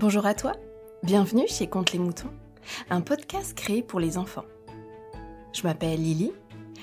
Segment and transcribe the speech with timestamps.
[0.00, 0.52] Bonjour à toi,
[1.02, 2.30] bienvenue chez Conte les Moutons,
[2.88, 4.44] un podcast créé pour les enfants.
[5.52, 6.30] Je m'appelle Lily,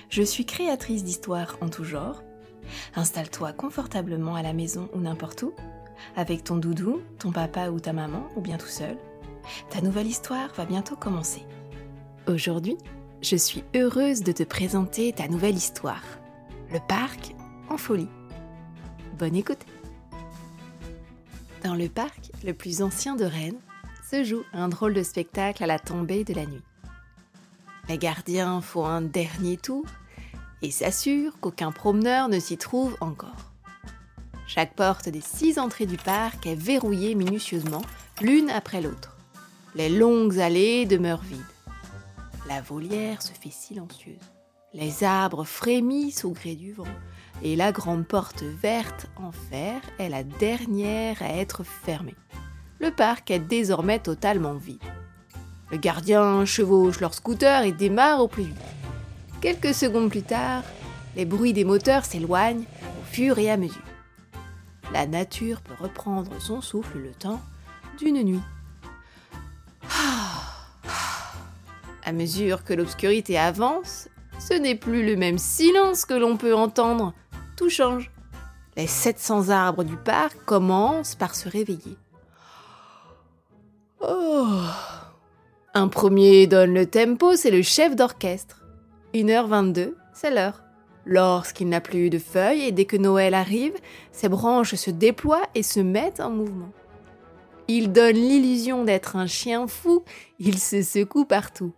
[0.09, 2.23] je suis créatrice d'histoires en tout genre.
[2.93, 5.53] Installe-toi confortablement à la maison ou n'importe où,
[6.17, 8.97] avec ton doudou, ton papa ou ta maman, ou bien tout seul.
[9.69, 11.43] Ta nouvelle histoire va bientôt commencer.
[12.27, 12.77] Aujourd'hui,
[13.21, 16.03] je suis heureuse de te présenter ta nouvelle histoire,
[16.69, 17.33] le parc
[17.69, 18.09] en folie.
[19.17, 19.65] Bonne écoute
[21.65, 23.59] Dans le parc le plus ancien de Rennes,
[24.07, 26.61] se joue un drôle de spectacle à la tombée de la nuit.
[27.89, 29.83] Les gardiens font un dernier tour
[30.61, 33.51] et s'assurent qu'aucun promeneur ne s'y trouve encore.
[34.45, 37.81] Chaque porte des six entrées du parc est verrouillée minutieusement,
[38.21, 39.17] l'une après l'autre.
[39.73, 41.41] Les longues allées demeurent vides.
[42.47, 44.21] La volière se fait silencieuse.
[44.75, 46.85] Les arbres frémissent au gré du vent,
[47.43, 52.15] et la grande porte verte en fer est la dernière à être fermée.
[52.79, 54.79] Le parc est désormais totalement vide.
[55.71, 58.55] Le gardien chevauche leur scooter et démarre au plus vite.
[59.41, 60.63] Quelques secondes plus tard,
[61.15, 62.65] les bruits des moteurs s'éloignent
[62.99, 63.81] au fur et à mesure.
[64.93, 67.41] La nature peut reprendre son souffle le temps
[67.97, 68.41] d'une nuit.
[72.03, 77.13] À mesure que l'obscurité avance, ce n'est plus le même silence que l'on peut entendre.
[77.55, 78.11] Tout change.
[78.75, 81.97] Les 700 arbres du parc commencent par se réveiller.
[84.01, 84.47] Oh.
[85.73, 88.63] Un premier donne le tempo, c'est le chef d'orchestre.
[89.13, 90.63] 1h22, c'est l'heure.
[91.05, 93.75] Lorsqu'il n'a plus de feuilles et dès que Noël arrive,
[94.11, 96.71] ses branches se déploient et se mettent en mouvement.
[97.67, 100.03] Il donne l'illusion d'être un chien fou,
[100.39, 101.73] il se secoue partout.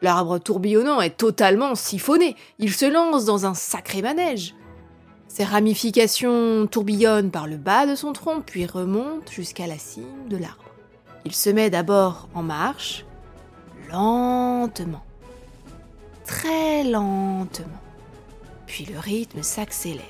[0.00, 2.34] L'arbre tourbillonnant est totalement siphonné.
[2.58, 4.54] Il se lance dans un sacré manège.
[5.34, 10.36] Ses ramifications tourbillonnent par le bas de son tronc, puis remontent jusqu'à la cime de
[10.36, 10.74] l'arbre.
[11.24, 13.06] Il se met d'abord en marche,
[13.90, 15.02] lentement,
[16.26, 17.80] très lentement.
[18.66, 20.04] Puis le rythme s'accélère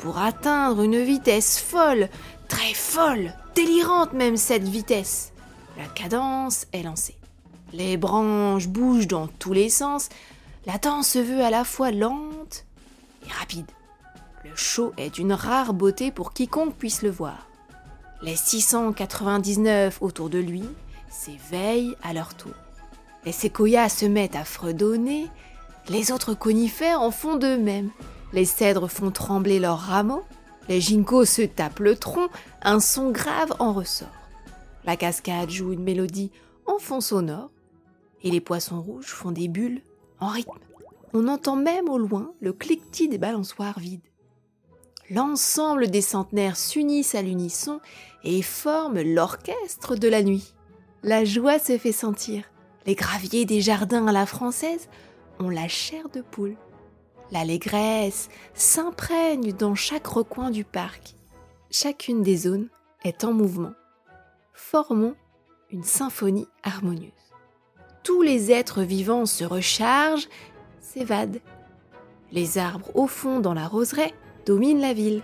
[0.00, 2.08] pour atteindre une vitesse folle,
[2.48, 5.32] très folle, délirante même cette vitesse.
[5.78, 7.16] La cadence est lancée.
[7.72, 10.08] Les branches bougent dans tous les sens.
[10.66, 12.64] La danse se veut à la fois lente
[13.24, 13.70] et rapide.
[14.44, 17.48] Le show est d'une rare beauté pour quiconque puisse le voir.
[18.22, 20.64] Les 699 autour de lui
[21.08, 22.54] s'éveillent à leur tour.
[23.24, 25.28] Les séquoias se mettent à fredonner,
[25.88, 27.90] les autres conifères en font de même.
[28.32, 30.24] Les cèdres font trembler leurs rameaux,
[30.68, 32.28] les ginkgos se tapent le tronc,
[32.62, 34.08] un son grave en ressort.
[34.84, 36.32] La cascade joue une mélodie
[36.66, 37.50] en fond sonore,
[38.22, 39.82] et les poissons rouges font des bulles
[40.18, 40.58] en rythme.
[41.12, 44.00] On entend même au loin le cliquetis des balançoires vides.
[45.10, 47.80] L'ensemble des centenaires s'unissent à l'unisson
[48.24, 50.54] et forment l'orchestre de la nuit.
[51.02, 52.44] La joie se fait sentir.
[52.86, 54.88] Les graviers des jardins à la française
[55.38, 56.56] ont la chair de poule.
[57.30, 61.16] L'allégresse s'imprègne dans chaque recoin du parc.
[61.70, 62.68] Chacune des zones
[63.04, 63.72] est en mouvement.
[64.52, 65.14] Formons
[65.70, 67.12] une symphonie harmonieuse
[68.02, 70.28] tous les êtres vivants se rechargent,
[70.80, 71.40] s'évadent.
[72.32, 74.14] Les arbres au fond dans la roseraie
[74.46, 75.22] dominent la ville.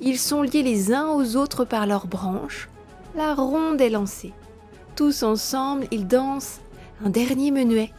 [0.00, 2.68] Ils sont liés les uns aux autres par leurs branches.
[3.14, 4.32] La ronde est lancée.
[4.96, 6.60] Tous ensemble, ils dansent
[7.04, 7.92] un dernier menuet.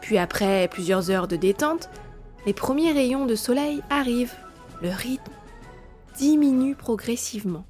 [0.00, 1.88] Puis après plusieurs heures de détente,
[2.46, 4.34] les premiers rayons de soleil arrivent.
[4.82, 5.32] Le rythme
[6.16, 7.64] diminue progressivement.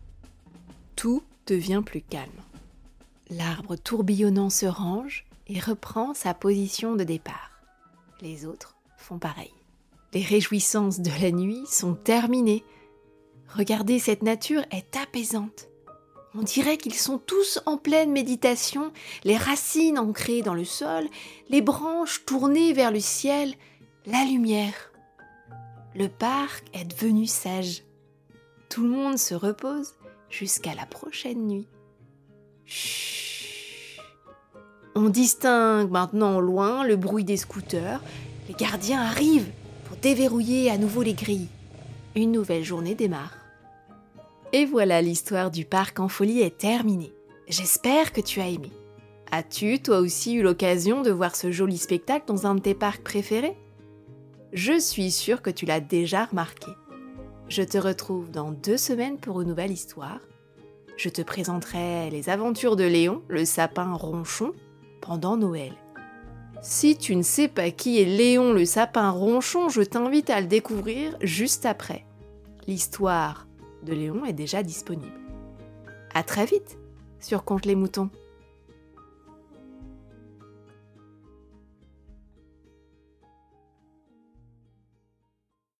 [0.97, 2.31] Tout devient plus calme.
[3.31, 7.50] L'arbre tourbillonnant se range, et reprend sa position de départ.
[8.21, 9.53] Les autres font pareil.
[10.15, 12.65] Les réjouissances de la nuit sont terminées.
[13.49, 15.69] Regardez, cette nature est apaisante.
[16.37, 18.93] On dirait qu'ils sont tous en pleine méditation,
[19.25, 21.07] les racines ancrées dans le sol,
[21.49, 23.55] les branches tournées vers le ciel,
[24.07, 24.93] la lumière.
[25.97, 27.83] Le parc est devenu sage.
[28.69, 29.95] Tout le monde se repose
[30.31, 31.69] jusqu'à la prochaine nuit.
[32.67, 34.01] Chut.
[34.95, 38.01] On distingue maintenant au loin le bruit des scooters.
[38.49, 39.51] Les gardiens arrivent
[40.01, 41.49] déverrouiller à nouveau les grilles.
[42.17, 43.37] Une nouvelle journée démarre.
[44.53, 47.13] Et voilà, l'histoire du parc en folie est terminée.
[47.49, 48.71] J'espère que tu as aimé.
[49.33, 53.03] As-tu toi aussi eu l'occasion de voir ce joli spectacle dans un de tes parcs
[53.03, 53.57] préférés?
[54.53, 56.71] Je suis sûre que tu l'as déjà remarqué.
[57.49, 60.21] Je te retrouve dans deux semaines pour une nouvelle histoire.
[60.97, 64.53] Je te présenterai les aventures de Léon, le sapin ronchon,
[65.01, 65.73] pendant Noël.
[66.62, 70.47] Si tu ne sais pas qui est Léon le sapin ronchon, je t'invite à le
[70.47, 72.04] découvrir juste après.
[72.66, 73.47] L'histoire
[73.83, 75.21] de Léon est déjà disponible.
[76.15, 76.78] À très vite
[77.21, 78.10] sur Compte les moutons.